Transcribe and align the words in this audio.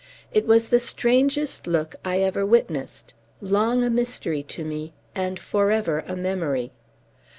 It 0.31 0.47
was 0.47 0.69
the 0.69 0.79
strangest 0.79 1.67
look 1.67 1.93
I 2.03 2.21
ever 2.21 2.43
witnessed; 2.43 3.13
long 3.39 3.83
a 3.83 3.89
mystery 3.91 4.41
to 4.41 4.65
me, 4.65 4.93
and 5.13 5.37
forever 5.37 6.03
a 6.07 6.15
memory. 6.15 6.71